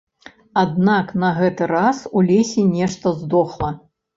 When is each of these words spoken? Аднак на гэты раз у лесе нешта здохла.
Аднак 0.61 1.11
на 1.25 1.29
гэты 1.39 1.69
раз 1.75 2.01
у 2.17 2.25
лесе 2.33 2.67
нешта 2.75 3.17
здохла. 3.23 3.71